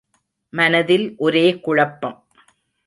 மனதில் 0.53 1.13
ஒரே 1.17 1.59
குழப்பம். 1.59 2.17